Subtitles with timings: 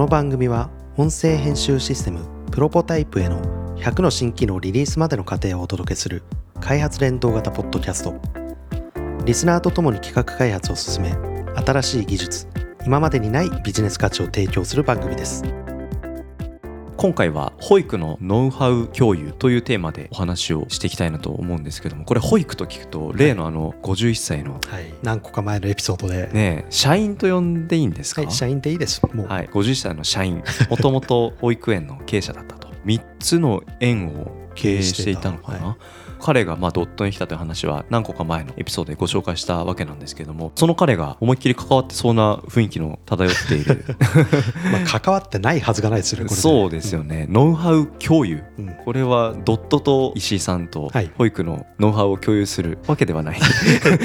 [0.00, 2.20] この番組は音声編集システム
[2.50, 3.38] プロポタイプへの
[3.76, 6.22] 100の新機能リリースまでの過程をお届けする
[6.58, 8.18] 開発連動型ポッドキャスト。
[9.26, 11.12] リスナーとともに企画開発を進め
[11.54, 12.48] 新しい技術
[12.86, 15.44] 今までにないビジネス価値を提供する番組です。
[17.00, 24.92] 今回は保育のノウハウ共有というテーマでお話をしていきたいなと思うんですけどもこれ保育と聞くと例のあの51歳のはい。
[25.02, 28.20] 何個か前のエピソードで、ね社員と呼んでいいんですか？
[28.20, 29.00] はい、社員でいいです。
[29.14, 30.44] もう、はい、50歳の社員。
[30.68, 32.68] もともと保育園の経営者だったと。
[32.84, 35.76] 3つの園を経営していたのかな、は
[36.20, 43.84] 彼がまあドットに来たという話は何個か前のエピソードでご紹介したわけなんですけどもその彼が思いっきり関わってそうな雰囲気の漂っている。
[44.72, 48.42] まあ、関わってないはずがないですよねこれねそうですよね、ノウハウ共有。
[48.58, 48.66] うん。
[48.68, 51.10] う んこれはドットと石井さんとはい。
[51.16, 53.40] 保育のノウハウを共有するわけではない。
[53.86, 54.04] えっと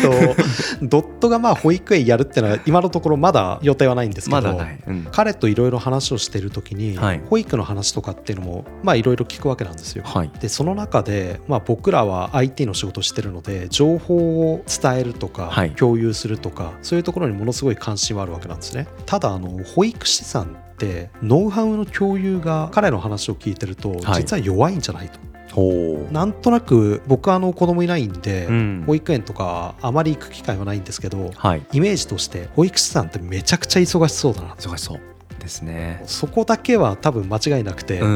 [0.82, 5.08] ドットがまあ保育園やるってのは今のところまだ予定はないんですけどまだない、うん。
[5.12, 7.22] 彼といろいろ話をしている時に、はい。
[7.30, 10.04] 保育の話とかっていうのもまあいろいろ聞くわけなんですよ。
[10.06, 10.32] はい。
[10.40, 15.72] でその中で、まあ、僕らは IT の仕事をしてるので情報を伝えるとか、はい。
[15.72, 18.88] 共有するとかそういうところにものすごい関心はあるわけなんですね。
[19.06, 20.48] ただあの保育士さんっ
[20.78, 24.22] てノウハウの共有が彼の話を聞いてると、はい。
[24.22, 25.20] 実は弱いんじゃないと。
[25.54, 28.84] ほなんとなく僕はあの子供いないんで、うん。
[28.86, 31.66] 保育園とかあまり行く機会はないんですけどはい。
[31.72, 34.56] イメージとして保育士さんってめちゃくちゃ忙しそうだな。
[34.56, 35.00] 忙しそう
[35.46, 36.02] ですね。
[36.06, 38.12] そこだけは多分間違いなくて、うんう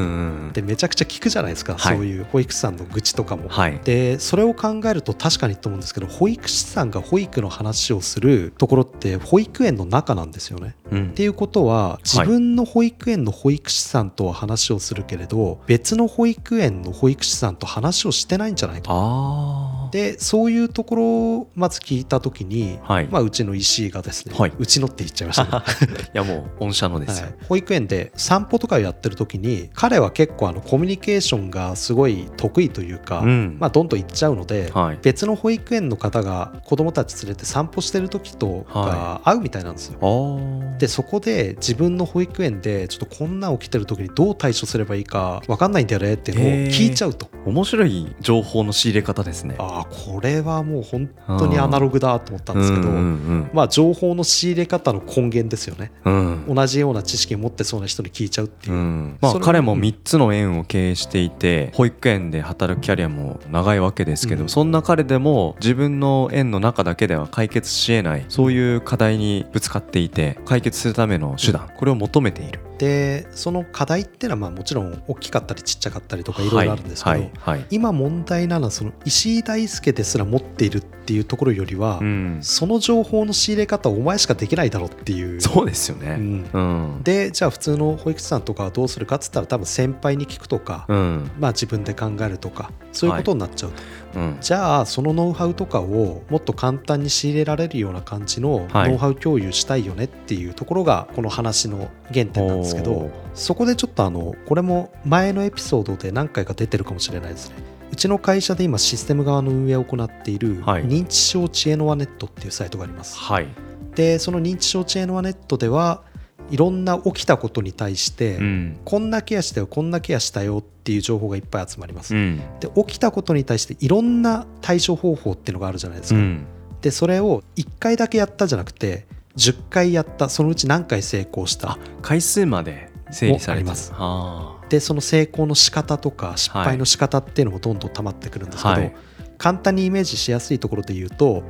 [0.49, 1.97] んでめちゃくちゃ聞くじゃないですか、はい。
[1.97, 3.47] そういう保育士さんの愚痴とかも。
[3.49, 3.79] はい。
[3.83, 10.75] でそれを考えると確かにと思うんですけど保育士さんが保育の話をするところって保育園の中なんですよね。
[10.91, 11.09] うん。
[11.09, 18.91] っていうことは自分の保育園の保育士さんとは話をするけれど別の保育園の保育士さんと話をしてないんじゃないか。
[18.91, 21.03] ああでそういうところ
[21.39, 23.07] をまず聞いた時に、はい。
[23.07, 24.53] まあ、うちの石井がですね、はい。
[24.57, 25.63] うちのって言っちゃいました。
[25.79, 33.57] け どいやもう御社のですよ、はい、保育園で散歩とかをやってる時に彼は結構あのコミュニケーションがすごい得意というか、うん。
[33.59, 34.99] まあ、どんどん行っちゃうので、はい。
[35.01, 40.39] 別の保育園の方が子供たち連れて散歩してる時とはか会うみたいなんですよ。
[40.77, 47.29] でそこで自分の保育園でちょっとこんなん起きてる時にどう対処すればいいか分かんないんだよねっていうのを聞いちゃうと。
[47.45, 49.55] 面白い情報の仕入れ方ですね。
[49.59, 55.91] ああこれはもう本当にアナログだと思ったんですけど、うんうんまあ情報の仕入れ方の根源ですよね。
[56.05, 56.13] うん。
[56.13, 59.17] うん同じような知識を持ってそうな人に聞いちゃうっていう、うん。
[59.21, 64.49] まあ、彼も3つの園を経営していて保育園で働くキャリアも長いわけですけど、うん。
[64.49, 77.31] そんな彼でも自分の園の中だけでは解決しえないそういう課題にぶつかっていて解決するための手段これを求めているでその課題っていうのはまあもちろん大きかったりちっちゃかったりとかいろいろあるんですけど、はいはい。
[77.41, 85.41] はい今問題なのはその石井大輔ですら持っているっていうところよりは、うん、その情報の仕入れ方をお前しかできないだろうっていう。
[85.41, 86.11] そうですよね。
[86.11, 86.49] うん。
[86.53, 86.59] う
[86.99, 87.03] ん。
[87.03, 91.31] でじゃあ普通の保育士さんとかはどうするかっつったら多分先輩に聞くとか、うん。
[91.37, 93.81] まあ自分で考えるとかそういうことになっちゃうと、
[94.15, 94.37] うん。
[94.41, 98.89] じゃあそのノウハウとかをもっと簡単に仕入れられるような感じのはい。
[98.89, 107.55] ノウハウ共有したいよねっていうところがこの話の原点なんですけどそこでちょっとあのこれも前のエピソードで何回か出てるかもしれないですね。
[107.91, 110.85] うちの会社で今システム側の運営を行っているはい。
[110.85, 113.17] 認知症知恵の輪ネットっていうサイトがあります。
[113.17, 113.47] はい。
[113.95, 116.03] でその認知症知恵の輪ネットでは
[116.49, 118.79] いろんな起きたことに対して、うん。
[118.85, 122.41] こんなケアしたよこんなケアしたよっていう情報がいっぱい集まります、うん。
[122.59, 126.45] で起きたことに対していろんな対処方法っていうのがあるじゃないですか、うん。
[126.81, 129.05] でそれを1回だけやったじゃなくて
[129.37, 133.93] 10回やったそのうち何回成功した回数まで整理されます。
[133.95, 138.95] あでその成功の仕方とか失敗の仕方っていうのもどんどん溜まってくるんですけど、はい。
[139.39, 141.43] 簡単にイメージしやすいところで言うと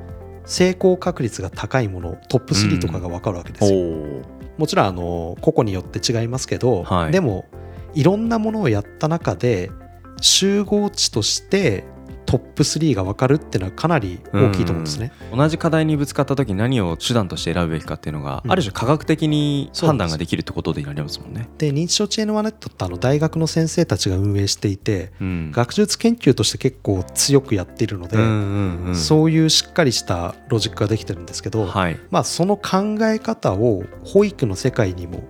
[0.45, 7.11] 成功確率が高いものトップ3とかが分かるわけでーすよ、おーもちろんあの個々によって違いますけど、はい。
[7.13, 7.45] でも
[7.93, 9.71] いろんなものをやった中で
[10.19, 11.85] 集合値として
[12.29, 15.11] トップ3が分かるっていうのはかなり大きいと思うんですね。
[15.35, 18.51] 同じ課題にぶつかった時何を手段として選ぶべきかっていうのが、うん。
[18.51, 21.49] ある種科学的に判断ができるってことでになりますもんね。
[21.57, 25.51] で認知症知恵のワネットってあの大学の先生たちが運営していてうん。
[25.51, 35.23] 学術研究として結構強くやっているので、うんうんうん、そういうしっかりしたロジックができてるんですけど、はい、まあ、その考え方を保育の世界にも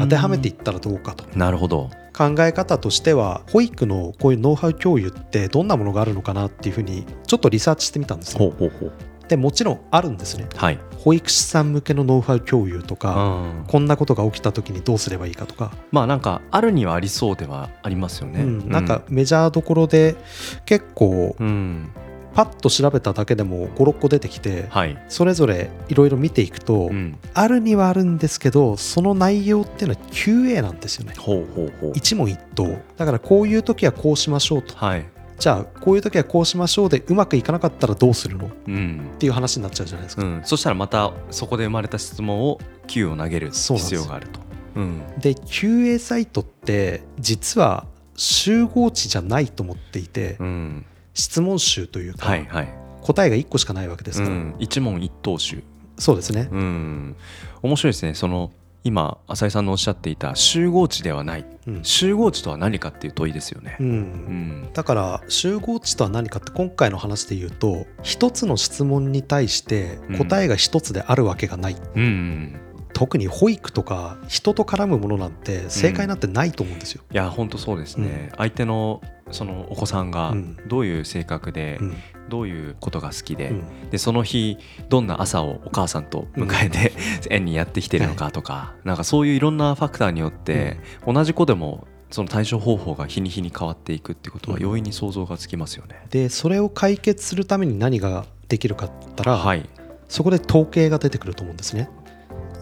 [0.00, 1.24] 当てはめていっったらどうかと。
[1.38, 1.90] なるほど。
[2.16, 8.38] 考え方としては保育のこういうノウハウ共有ってどんなものがあるのかなっていうふうにちょっとリサーチしてみたんですよ。
[8.38, 8.92] ほうほうほう。
[9.28, 10.46] でもちろんあるんですね。
[10.54, 10.78] はい。
[10.98, 18.42] 保育士さん向けのノウハウ共有とうか、ん、こんなことが起きた時にどうすればいいかとか、まあなんかあるにはありそうではありますよね。
[18.42, 18.68] うん。
[18.68, 20.16] なんかメジャーどころで
[20.64, 21.90] 結構うん、
[22.36, 25.02] パッと調べただけでも56個出てきてはい。
[25.08, 27.18] それぞれいろいろ見ていくと、うん。
[27.32, 31.14] あるにはあるんですけどその内容っていうのは QA なんですよね。
[31.16, 31.46] ほ
[31.94, 32.78] 一問一答。
[32.98, 34.76] だからこういう時はこうしましょうと。
[34.76, 35.06] はい。
[35.38, 38.48] じゃあこういう時はこうしましょうでうまくいかなかったらどうするの？
[38.48, 39.00] っうん。
[39.18, 44.40] ていう話になっちゃうじゃないですか、うん、そしたらまたそこで生まれた質問を Q を投げる必要があると。
[44.76, 50.86] うんで QA サイトって実は集合値じゃないと思っていて、うん、
[51.16, 52.68] 質問集というか、はいはい。
[53.00, 55.64] 答えが1個しかないわけですから、うん、一問一答集。
[55.98, 57.16] そうですね、うん、
[57.62, 58.14] 面白いですね。
[58.14, 58.52] その
[58.84, 61.46] 今浅井さんのおっしゃっていた集合値ではない。
[61.66, 63.82] うん集合値とは何かっていう問いですよねう。
[63.82, 72.60] んうん、だから集合値とは何かって今回の話で言うと一つの質問に対して答えが一つであるわけがない、うん、うん。
[72.96, 77.02] 特に保育とか人と絡むものなんて正解なんてないと思うんですよ。
[77.12, 78.32] いや本当そうですね。
[78.38, 79.02] 相手の
[79.32, 80.56] そのお子さんがうん。
[80.66, 81.96] どういう性格で、うん。
[82.30, 83.90] どういうことが好きで、うん。
[83.90, 84.56] でその日
[84.88, 86.92] どんな朝をお母さんと迎えて、
[87.28, 94.62] 園にやってきてるのかとか、なんかそういういろんなファクターによって、同じ子でもその対処方法が日に日に変わっていくっていうことはうん。
[94.62, 96.00] 容易に想像がつきますよね。
[96.08, 99.68] でそれを解決するために何ができるかったら、はい、
[100.08, 101.90] そこで統計が出てくると思うんですね。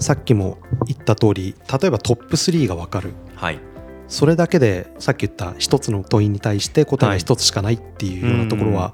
[0.04, 3.14] さっきも言った通り例えばトップ3が分かる。
[3.36, 3.58] はい、
[4.06, 8.92] それだけでさっき言った一つの問いに対して答えが一つしかないっていうようなところは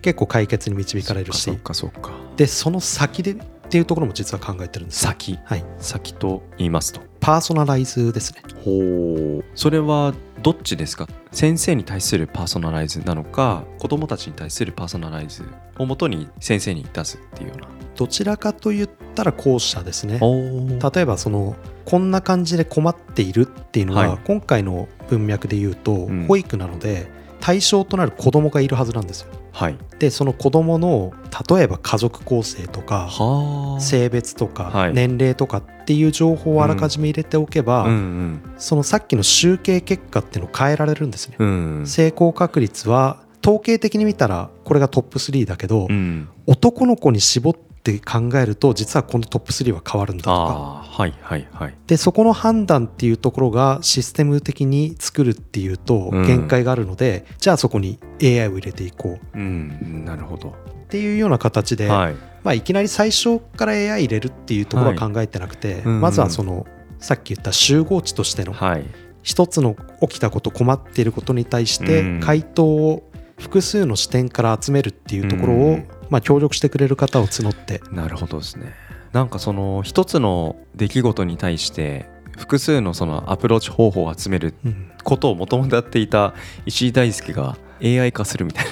[0.00, 1.50] 結構解決に導かれるし。
[1.72, 1.90] そ。
[2.38, 3.36] でその先でっ
[3.68, 5.04] ていうところも実は考えてるんです。
[5.04, 5.38] よ先。
[5.44, 5.64] はい。
[5.76, 7.02] 先と言いますと。
[7.20, 8.40] パーソナライズですね。
[8.64, 9.44] ほう。
[9.54, 11.06] それはどっちですか？
[11.32, 15.44] 先生に対するパーソナライズなのか子供たちに対するパーソナライズ
[15.76, 17.75] をもとに先生に出すっていうような。
[17.96, 20.18] どちらかと言ったら後者ですね。
[20.20, 24.18] お例えばそのこんな感じで困っているっていうのは、はい。
[24.24, 26.26] 今回の文脈で言うと、ん。
[26.26, 27.08] 保育なので
[27.40, 29.28] 対象となる子供がいるはずなんですよ。
[29.52, 29.78] はい。
[29.98, 31.14] でその子供の
[31.48, 33.80] 例えば家族構成とかはあ。
[33.80, 34.94] 性別とかはい。
[34.94, 38.42] 年齢とかっていう情報をあらかじめ入れておけば、うんうん。
[38.58, 41.82] そのさっきの集計結果っていうのを変えられるんですね、うん。
[41.86, 47.54] 成功確率は統計的に見たらこれがトップ3だけど、うん、男の子に絞っ
[47.86, 50.34] て考えると実はこのトップ3は変わるんだとか。
[50.34, 51.74] はいはいはい。
[51.86, 56.26] でそこの判断っていうところがシステム的に作るっていうとうん。
[56.26, 59.38] 限界があるので、じゃあそこに AI を入れていこう。
[59.38, 60.52] うんなるほど、っ
[60.88, 62.16] ていうような形で、はい。
[62.42, 66.00] まあ、いきなり最初から AI 入れるっていうところは考えてなくて、うん。
[66.00, 66.66] まずはその
[66.98, 68.84] さっき言った集合値としてのはい。
[69.22, 72.20] 一つの起きたこと困っていることに対してうん。
[72.20, 73.02] 回答を
[73.38, 77.80] 複数の視点から集めるっていうところを、うんまあ、協力してくれる方を募って。
[77.90, 78.74] なるほどですね。
[79.12, 82.06] なんかその一つの出来事に対して
[82.36, 84.90] 複数のそのアプローチ方法を集めるうん。
[85.04, 86.34] ことをもともとやっていた
[86.66, 88.64] 石井大輔が AI 化するみたい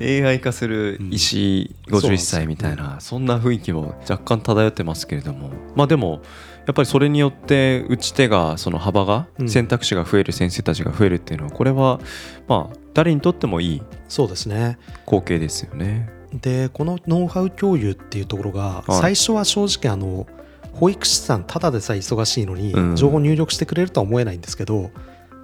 [0.00, 0.26] な。
[0.28, 5.50] AI 化する石井51歳みたいなそんな雰囲気も若干漂ってますけれども。
[5.74, 6.22] まあでも
[6.66, 9.48] やっぱりそれによって打ち手がその幅がうん。
[9.48, 12.00] 選択肢が増える先生たちが増えるっていうのはこれは
[12.48, 14.78] まあ誰にとってもいいそうですね。
[15.04, 16.10] 光景ですよね。
[16.32, 19.00] でこのノウハウ共有っていうところがはい。
[19.00, 20.26] 最初は正直あの
[20.72, 22.96] 保育士さんただでさえ忙しいのにうん。
[22.96, 24.90] 情報入力してくれるとは思えないんですけど、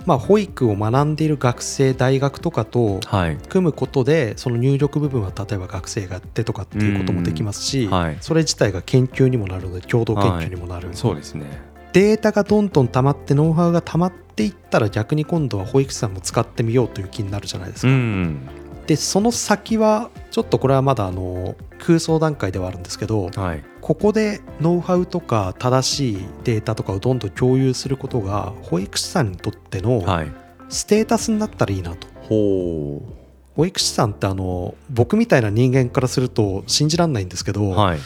[0.07, 11.47] まあ、保育を学んでいる学生大学とかとはい組むことでその入力部分は例えば学生がやってとかっていうこともできますし、はいそれ自体が研究にもなるので共同研究にもなる、そうですね。
[11.93, 17.97] データがどんどん溜まってノウハウが溜まっていったら逆に今度は保育士さんも使ってみようという気になるじゃないですうか。
[17.97, 18.49] ん
[18.87, 30.33] でその先はちょっとこれはまだあの空想段階ではあるんですけどはいここでノウハウとか正しいデータとかをどんどん共有することが保育士さんにとってのはい。
[30.69, 32.07] ステータスになったらいいなと。
[32.23, 33.03] ほ
[33.57, 37.99] 保育士さんってあの僕みたいな人間からすると信じられないんですけど、うはい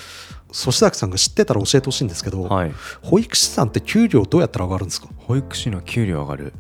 [0.49, 2.73] 粗志崎さんが知ってたら教えてほしいんですけど、はい。
[3.03, 5.09] 保育士さんって給料どうやったら上がるんですか？
[5.19, 6.53] 保育士の給料上がる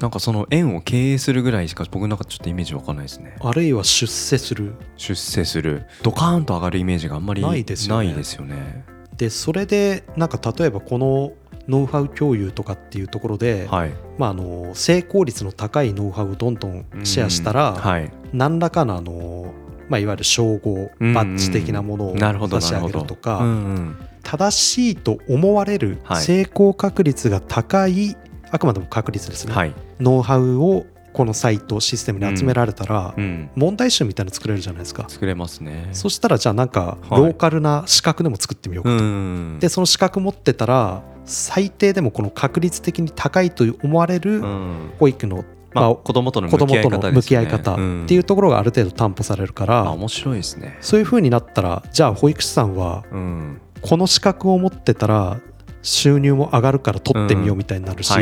[0.00, 3.36] なんかその園を経営するぐらいしか僕なんかちょっとイメージわかんないですね。
[3.40, 4.74] あるいは出世する。
[4.96, 5.86] 出世する。
[6.02, 8.06] ドカーンと上がるイメージがあんまりないですよね。
[8.08, 8.84] ないですよね。
[9.16, 11.32] でそれでなんか例えばこの
[11.68, 13.92] ノウハウ共有とかっていうところで、はい。
[14.18, 17.76] まあ、あの成功率の高いノウハウをどんどんシェアしたら、うん。
[17.76, 18.12] はい。
[18.32, 19.52] 何らかのあの、
[19.88, 23.96] まあ、いわゆる称号うんバッジ的なものを差し上げるとか、うんうん。
[24.22, 26.22] 正しいと思われるはい。
[26.22, 28.16] 成功確率が高い、
[28.54, 29.74] あくまでも確率ですね、はい。
[29.98, 33.50] ノウハウをこのサイトシステムに集められたら、うん。
[33.56, 35.88] 問題集みたいなの作れるじゃないですか、作れますね。
[35.90, 44.92] そしたらじゃあなんかはいローカルな資格でも作ってみようかうと、んでその資格持ってたら最低でもこの確率的に高いと思われるうん。
[45.00, 50.78] 保育のまあ、まあ子供との子向き合供との向い方ねき合い方っていううところがある程度担保されるから面白いですね。
[50.80, 53.60] そういう風になったらじゃあ保育士さんはうん。
[53.80, 55.40] この資格を持ってたら
[55.84, 58.12] 収入も上がるから取ってみようみたいになるし、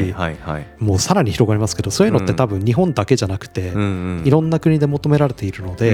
[0.78, 3.72] もうさらに広がりますけどそういうのって多分日本だけじゃなくて、
[4.24, 5.92] いろんな国で求められているので、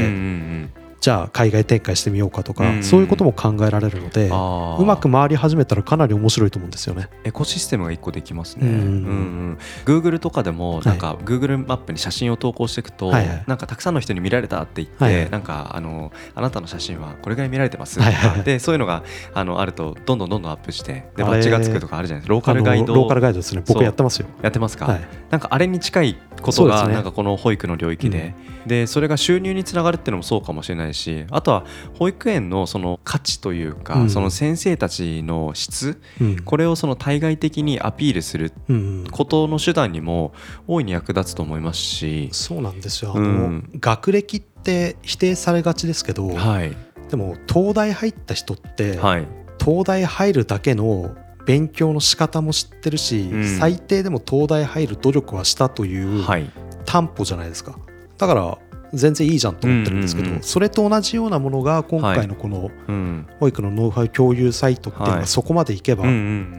[1.00, 2.82] じゃあ海外展開してみようかとか、うん。
[2.82, 7.08] そういうことも考えられるので、うまく回り始めたらかなり面白いと思うんですよね。
[7.24, 8.66] エコシステムが一個できますね。
[8.68, 9.16] ううんんう
[9.52, 13.44] ん、Google とかでもなんか Google マップに写真を投稿していくと、はいはい。
[13.46, 15.30] なんかたくさんの人に見られたって言って、はいはい。
[15.30, 17.96] なんかあのあなたの写真はこれぐらい見られてます。
[17.96, 19.02] とか、はいでそういうのが
[19.34, 22.32] あのあるとどんどんどんどんアップしてでバッチがつくとかあるじゃないですか。
[22.32, 22.94] ローカルガイド。
[22.94, 23.62] ローカルガイドですね。
[23.66, 24.26] 僕やってますよ。
[24.42, 25.00] やってますか、はい、
[25.30, 26.94] なんかあれに近いことが、ね。
[26.94, 28.34] なんかこの保育の領域で、
[28.66, 31.64] でそれが収入につながるっていうのもそうかもしれないしあとは
[31.98, 34.10] 保育園のその価値というか、うん。
[34.10, 36.42] その先生たちの質うん。
[36.42, 39.04] これをその対外的にアピールするうん。
[39.10, 40.32] ことの手段にも
[40.66, 43.12] 大いに役立つと思いますし、そうなんですよ。
[43.14, 43.70] うん。
[43.80, 46.76] 学歴って否定されがちですけど、はい。
[47.10, 49.26] でも東大入った人って、はい。
[49.60, 51.16] 東大入るだけの
[51.46, 53.58] 勉強の仕方も知ってるし、うん。
[53.58, 56.50] 最低でも東大入る努力はしたというはい。
[56.84, 57.78] 担保じゃないですか。
[58.16, 58.58] だから
[58.92, 60.42] 全然いいじゃんと思ってるんですけど、うんうんうん。
[60.42, 63.26] それと同じようなものが今回のこのうん。
[63.40, 65.20] 保育のノウハウ共有サイトっていうのはい。
[65.22, 66.04] がそこまでいけば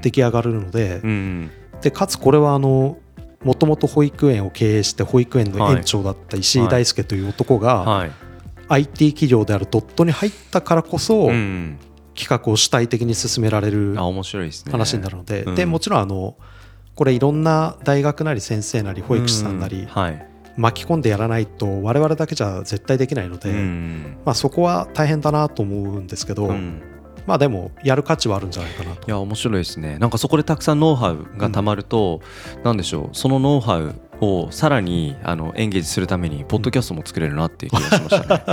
[0.01, 1.01] 出来上がるので,、
[1.81, 2.97] でかつこれはあの
[3.43, 8.11] もともと保育園を経営して保育園の園長だった石井大輔という男がはい。
[8.71, 15.55] IT 企業であるドットに入ったからこそ企画を主体的に進められる話になるので、うん。
[15.55, 16.37] でもちろんあの
[16.99, 19.87] これいろんな大学なり先生なり保育士さんなり
[20.59, 24.17] 巻き込んでやらないと我々だけじゃ絶対できないので、うん。
[24.25, 26.81] まあ、そこは大変だなと思うんですけど、うん。
[27.25, 29.07] まあでもやる価値はあるんじゃないかなと。
[29.07, 29.09] い。
[29.09, 29.97] や面白いですね。
[29.99, 32.21] なんかそこでたくさんノウハウがたまると、
[32.63, 33.15] なんでしょう。
[33.15, 38.43] そのノウハウをさらにあのエンゲージするためにポッドキャストも作れるなっていう気がしましたね。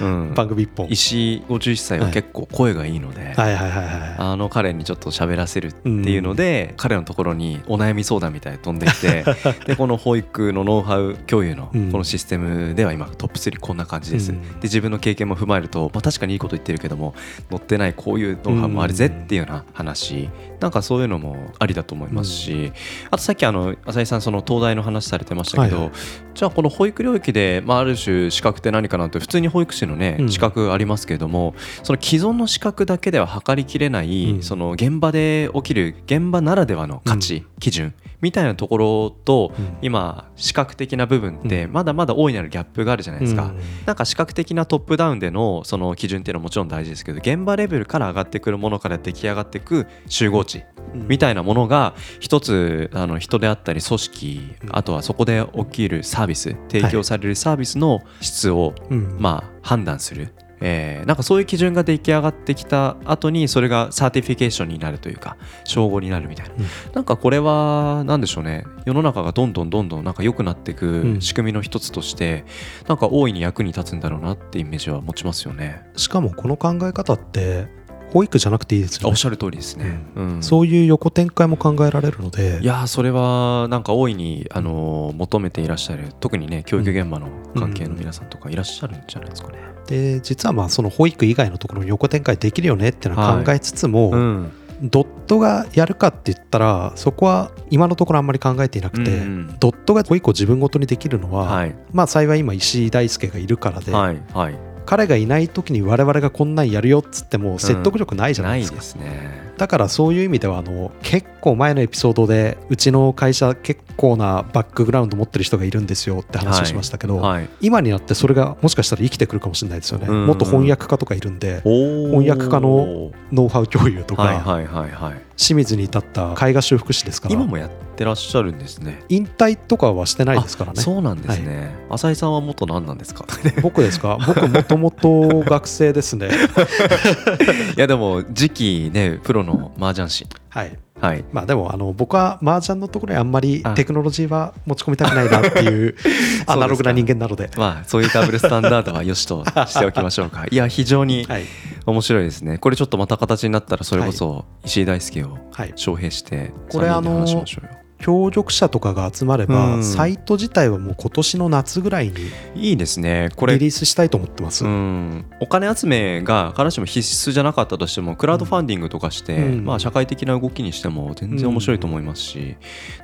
[0.00, 0.86] うん、番組一本。
[0.88, 9.24] 石井51歳は結構声がいいので、はいはいはいはあの彼にちょっと喋らせるっていうので、彼のところにお悩み相談みたいに飛んできて
[9.66, 11.92] でこの保育のノウハウ共有のうん。
[11.92, 14.42] このシステムでは今トップ3こんな感じです、うん。
[14.42, 17.14] で自分の経験も踏まえると、まあ、確かにいいこと言ってるけども
[17.50, 20.28] 載ってないこういうノウハウもあるぜっていうような話、
[20.60, 22.72] なんかそういうのもありだと思いますし、
[23.10, 25.92] あとさっきあの浅井さんその東大の話されてましたけど、はいはい。
[26.34, 30.28] じゃあこの保育領域で、まあ、ある種資格って何かなんて普通に保育士のね、うん。
[30.30, 34.42] 資格ありますけれどもその既存の資格だけでは測りきれない、うん。
[34.42, 39.76] その現場で起きる現場ならではの価値、基準みたいなところと、うん。
[39.82, 41.72] 今視覚的な部分ってうん。
[41.72, 43.44] まだまだ大いなるギャップがあるじゃないですか。
[43.44, 43.58] うん。
[43.84, 50.64] なんか視覚的なトップダウンでのその基準っていうのはもちろん大事ですけど現場レベルから上がってくるものから出来上がっていく集合知
[50.94, 51.08] うん。
[51.08, 54.76] みたいなものが一つあの人であったり組織うん。
[54.76, 59.16] あとはそこで起きるサービス提供されるサービスの質をうん。
[59.18, 60.32] まあ判断する。
[60.64, 66.64] えーなんかそういう基準が出来上がってきた後にそれが certification になるというか称号になるみたいな、うん。
[66.94, 68.64] なんかこれは何でしょうね。
[68.86, 71.18] 世の中がどんどんどんどんなんか良くなっていうん。
[71.18, 72.44] く仕組みの一つとして、
[72.86, 75.82] なんか大いに役に立つんだろうなってイメージは持ちますよね。
[75.96, 77.66] しかもこの考え方って
[78.12, 79.06] 保育じゃなくていいですよね。
[79.06, 80.00] あおっしゃる通りですね。
[80.14, 80.42] うん。
[80.42, 82.58] そういう横展開も考えられるので。
[82.60, 86.08] いやーそれはなんか大いに、あのー求めていらっしゃる。
[86.20, 89.58] 特にね教育現場の関係の皆さんとかいらっしゃるんじゃないですかね。
[89.86, 94.52] で実はまあその保育以外のところに横展開できるよねっていうのは考えつつも、うん。
[94.82, 99.56] ドットがやるかって言ったらそこは今のところあんまり考えていなくて、うん。
[99.60, 101.74] ドットが保育を自分ごとにできるのは、はい。
[101.92, 109.52] まあ幸い今石井大輔がいるからで、はいはい彼がいない時に我々がこんなんやるよっつっても説得力ないじゃないですか、ですね。
[109.58, 120.26] だからそういう意味ではあの結構前のエピソードでうちの会社結構なバックグラウンド持ってる人がいるんですよって話をしましたけど、はい、今になってそれがもしかしたら生きてくるかもしれないですよね、うん。
[120.26, 125.22] 元翻訳家とかいるんで翻翻訳家のノウハウ共有とか、はいはいはいはい。
[125.36, 127.34] 清水に至った絵画修復師ですから。
[127.34, 129.02] 今もやってらっしゃるんですね。
[129.08, 130.80] 引退とかはしてないですからね。
[130.80, 131.74] そうなんですね。
[131.90, 133.26] 浅井さんは元何なんですか？
[133.62, 134.18] 僕ですか？
[134.26, 136.28] 僕もともと学生ですね。
[137.76, 140.26] いやでも次期ねプロの麻雀師。
[140.48, 140.78] はい。
[141.00, 141.24] はい。
[141.32, 143.74] まあでもあの僕は麻雀のところにあんまりあ。
[143.74, 145.96] テクノロジーは持ち込みたくないなっていう
[146.46, 147.50] アナログな人間なので。
[147.56, 150.44] まあそういうダブルスタンダードはよしとしておきましょうか。
[150.50, 151.44] いや非常にはい。
[151.84, 152.58] 面白いですね。
[152.58, 155.70] これちょっとまた形になったらそれこそ石井大輔をはい。
[155.72, 159.84] 招聘してこれ三人で話しましょうよ協力者とかが集まれば、うん。
[159.84, 162.14] サイト自体はもう今年の夏ぐらいに
[162.56, 163.28] いいですね。
[163.36, 164.64] これリリースしたいと思ってます。
[164.64, 169.64] うん、お金集めが必ずしも必須じゃなかったとしてもクラウドファンディングとかして、うん。
[169.64, 172.56] まあ、社会的な動きにしても全然面白いと思いますし、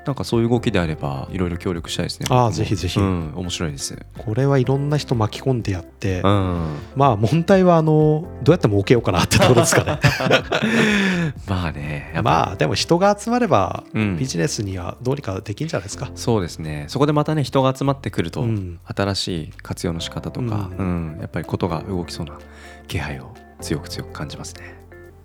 [0.05, 2.27] なんかそういう動きであればいろいろ協力したいですね。
[2.29, 2.99] ああぜひぜひ。
[2.99, 3.97] うん、面白いです。
[4.19, 10.01] これはいろんな人巻き込んでやって、うん、まあ問題はあのどうやって儲けようかなってところですかね。
[11.47, 14.19] まあねまあでも人が集まればうん。
[14.19, 16.11] ビジネスにはどうにかできんじゃないですか？
[16.15, 22.39] そうですねそこでまたね人が集まってくると、うん新しい活用の仕方とか、ううんやっぱりことが動きそうな
[22.87, 24.79] 気配を強く強く感じますね。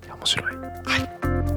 [0.08, 0.56] 面白い。
[0.56, 0.62] は
[1.50, 1.53] い